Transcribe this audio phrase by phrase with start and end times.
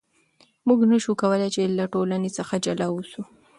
[0.67, 3.21] موږ نشو کولای له ټولنې څخه جلا اوسو.